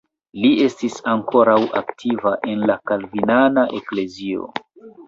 [0.45, 4.53] Li estis ankaŭ aktiva en la kalvinana eklezio.